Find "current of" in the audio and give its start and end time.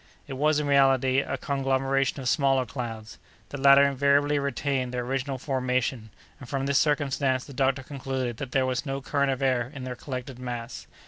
9.01-9.43